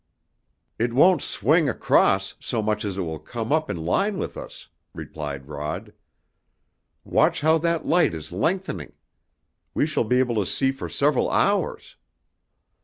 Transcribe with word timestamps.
"It 0.79 0.93
won't 0.93 1.21
swing 1.21 1.69
across 1.69 2.33
so 2.39 2.63
much 2.63 2.83
as 2.85 2.97
it 2.97 3.03
will 3.03 3.19
come 3.19 3.51
up 3.51 3.69
in 3.69 3.77
line 3.85 4.17
with 4.17 4.35
us," 4.35 4.67
replied 4.95 5.47
Rod. 5.47 5.93
"Watch 7.03 7.41
how 7.41 7.59
that 7.59 7.85
light 7.85 8.15
is 8.15 8.31
lengthening! 8.31 8.93
We 9.75 9.85
shall 9.85 10.03
be 10.05 10.17
able 10.17 10.37
to 10.37 10.45
see 10.47 10.71
for 10.71 10.89
several 10.89 11.29
hours." 11.29 11.97